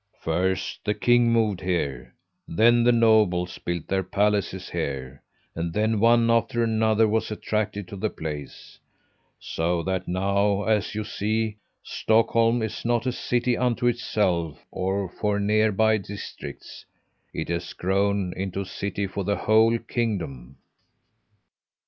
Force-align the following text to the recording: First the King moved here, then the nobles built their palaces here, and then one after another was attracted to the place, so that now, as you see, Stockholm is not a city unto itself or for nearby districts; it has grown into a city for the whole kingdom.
First 0.19 0.79
the 0.83 0.95
King 0.95 1.31
moved 1.31 1.61
here, 1.61 2.15
then 2.47 2.83
the 2.83 2.91
nobles 2.91 3.59
built 3.59 3.87
their 3.87 4.01
palaces 4.01 4.67
here, 4.67 5.21
and 5.53 5.71
then 5.73 5.99
one 5.99 6.31
after 6.31 6.63
another 6.63 7.07
was 7.07 7.29
attracted 7.29 7.87
to 7.87 7.95
the 7.95 8.09
place, 8.09 8.79
so 9.39 9.83
that 9.83 10.07
now, 10.07 10.63
as 10.63 10.95
you 10.95 11.03
see, 11.03 11.57
Stockholm 11.83 12.63
is 12.63 12.83
not 12.83 13.05
a 13.05 13.11
city 13.11 13.55
unto 13.55 13.85
itself 13.85 14.65
or 14.71 15.07
for 15.07 15.39
nearby 15.39 15.97
districts; 15.99 16.83
it 17.31 17.49
has 17.49 17.73
grown 17.73 18.33
into 18.35 18.61
a 18.61 18.65
city 18.65 19.05
for 19.05 19.23
the 19.23 19.35
whole 19.37 19.77
kingdom. 19.77 20.57